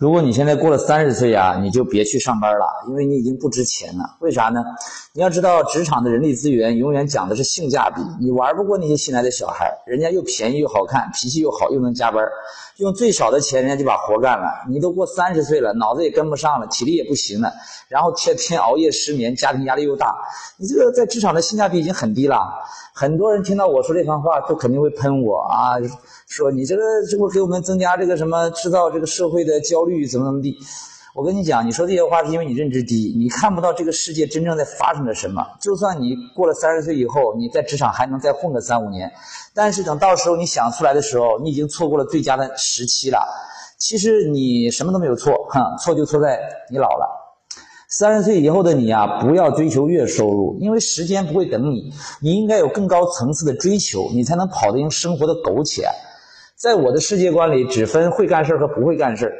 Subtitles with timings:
[0.00, 4.16] 如果你现在过了三十岁啊，你就别去上班了，因为你已经不值钱了。
[4.20, 4.64] 为啥呢？
[5.12, 12.24] 你要知道，职场的人力资源永远讲的是性价比，你玩不过那些新来的小孩，人家又便宜又好看，脾气又好，又能加班，
[12.80, 14.46] 用最少的钱，人家就把活干了。
[14.68, 17.52] 你都过三十岁了，脑子也跟不上了，体力也不行了，
[17.88, 20.14] 然后天天熬夜失眠，家庭压力又大，
[20.56, 22.40] 你这个在职场的性价比已经很低了。
[22.92, 25.76] 很多人听到我说这番话，都肯定会喷我啊，
[26.26, 30.06] 说你这个这会给我们增加这个什么，制造这个社会的焦虑。
[30.06, 30.58] 怎么怎么地？
[31.12, 35.44] 我跟你讲，你说这些话是因为你认知低，你看不到这个世界真正在发生着什么。
[35.60, 39.10] 就算你过了三十岁以后，你在职场还能再混个三五年，
[39.52, 43.26] 但是等到时候你想出来的时候，你已经错过了最佳的时期了。
[43.76, 46.38] 其实你什么都没有错，哼，错就错在
[46.70, 47.18] 你老了。
[47.88, 51.92] 三十岁以后的你啊，不要追求月收入，因为时间不会等你。
[52.20, 55.88] 你应该有更高层次的追求，你才能跑得赢生活的苟且。
[56.54, 59.32] 在我的世界观里，只分会干事和不会干事儿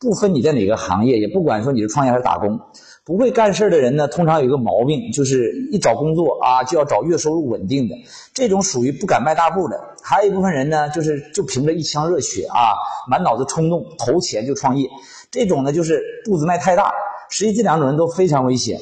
[0.00, 2.58] 不分你在哪个行业，也不管说你是创业还是打工。
[3.04, 7.94] 不会干事的人呢，通常有一个毛病，就是一找工作啊，就要找月收入稳定的，
[8.32, 9.78] 这种属于不敢迈大步的。
[10.02, 12.72] 还有一部分人呢，就是就凭着一腔热血啊，
[13.10, 14.88] 满脑子冲动，投钱就创业。
[15.30, 16.90] 这种呢，就是步子迈太大。
[17.28, 18.78] 实际这两种人都非常危险。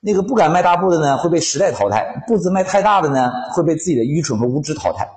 [0.00, 5.08] 那个不敢迈大步的呢，会被时代淘汰；步子迈太大的呢，会被自己的愚蠢和无知淘汰。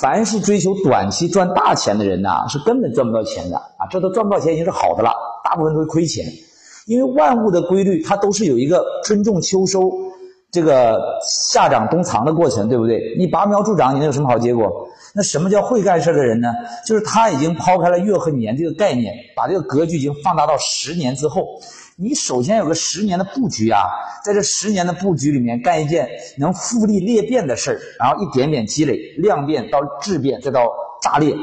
[0.00, 3.86] 凡是追求短期赚大钱的人呐，是根本赚不到钱的啊！
[3.90, 5.12] 这都赚不到钱已经是好的了，
[5.44, 6.24] 大部分都会亏钱。
[6.86, 9.90] 因为万物的规律，它都是有一个春种秋收、
[10.50, 13.14] 这个夏长冬藏的过程，对不对？
[13.18, 14.70] 你拔苗助长，你能有什么好结果？
[15.14, 16.48] 那什么叫会干事的人呢？
[16.86, 21.46] 就是他已经抛开了月和年这个概念，把这个格局已经放大到十年之后。
[21.96, 23.82] 你首先有个十年的布局啊，
[24.24, 30.66] 在这十年的布局里面干一件能复利裂变的事儿，然后一点点积累，量变到质变，再到
[31.02, 31.34] 炸裂。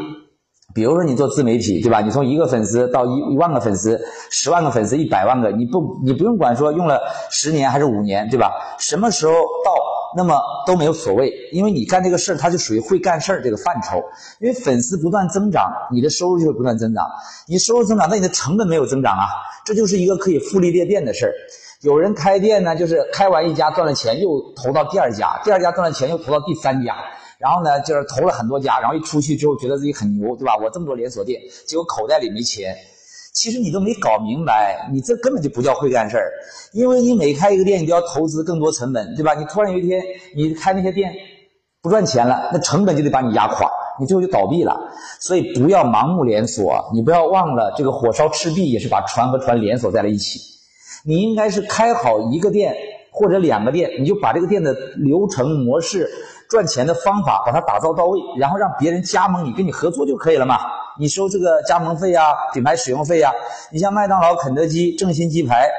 [0.73, 2.01] 比如说你做自媒体，对吧？
[2.01, 6.99] 你从一个粉丝到一一万个粉丝，十万个粉丝，一百万个，你不你不用管说用了
[7.31, 8.51] 十年还是五年，对吧？
[8.77, 9.88] 什么时候到？
[10.15, 14.03] 那么都没有所谓，因为你干这个事儿，它就属于会干事儿这个范畴。
[14.39, 17.05] 因为粉丝不断增长，你的收入就会不断增长。
[17.47, 19.27] 你收入增长，那你的成本没有增长啊，
[19.65, 21.33] 这就是一个可以复利裂变的事儿。
[21.81, 26.95] 有人开店呢，就是开完一家赚了钱，又投到第二家，第二家赚了钱又投到第三家，
[27.37, 30.57] 然后呢，就是投了很多家，然后一出去之后觉得自己很牛，对吧？
[30.57, 32.75] 我这么多连锁店，结果口袋里没钱。
[33.39, 36.29] 其实你都没搞明白，你这根本就不叫会干事儿，
[36.73, 39.33] 因为你每开一个店，你都要投资更多成本，对吧？
[39.33, 40.03] 你突然有一天
[40.35, 41.13] 你开那些店
[41.81, 44.77] 不赚钱了，那成本就得把你压垮，你最后就倒闭了。
[45.21, 50.41] 所以不要盲目连锁，你不要忘了这个火烧赤壁也是把船和船连锁在了一起。
[51.05, 52.75] 你应该是开好一个店
[53.09, 56.09] 或者两个店，你就把这个店的流程模式、
[56.49, 60.57] 赚钱的方法把它打造到位，然后让别人加盟你，跟你合作就可以了嘛。
[60.99, 62.21] 你收这个加盟费呀、
[62.53, 63.31] 品牌使用费呀，
[63.71, 65.69] 你像麦当劳、肯德基、正新鸡排、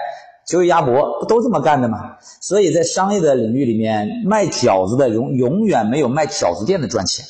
[0.47, 2.16] 九尾鸭脖，不都这么干的吗？
[2.41, 7.25] 所以在商业的领域里面，卖饺子的永永远没有卖饺子店的赚钱。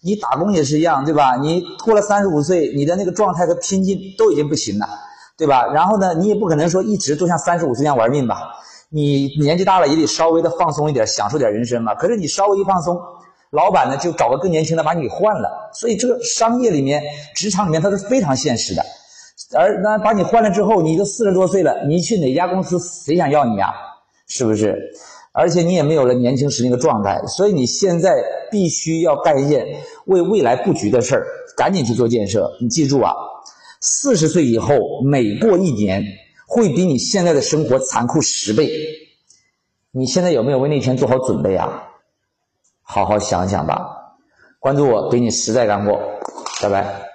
[0.00, 1.34] 你打工也是一样，对吧？
[1.36, 4.86] 你过了三十五岁，你的那个状态和拼劲都已经不行了，
[5.36, 5.66] 对吧？
[5.66, 8.36] 然后呢，你也不可能说一直都像三十五岁一样玩命吧？
[8.90, 11.96] 你年纪大了也得稍微的放松一点，享受点人生嘛。
[11.96, 12.96] 可是你稍微一放松，
[13.50, 17.02] 老板呢就找个更年轻的把你给换了，所以这个商业里面、
[17.34, 18.84] 职场里面它是非常现实的。
[19.56, 23.70] 而那把你换了之后，你都四十多岁了，你去哪家公司谁想要你啊？
[24.26, 24.76] 是不是？
[25.32, 28.14] 而且你也没有了年轻时那个状态，所以你现在
[28.50, 29.66] 必须要干一件
[30.06, 31.26] 为未来布局的事儿，
[31.56, 32.56] 赶紧去做建设。
[32.60, 33.12] 你记住啊，
[33.80, 36.04] 四十岁以后每过一年，
[36.46, 38.70] 会比你现在的生活残酷十倍。
[39.90, 41.82] 你现在有没有为那天做好准备啊？
[42.94, 43.84] 好好想想吧，
[44.60, 45.98] 关注我，给你实在干货，
[46.62, 47.13] 拜拜。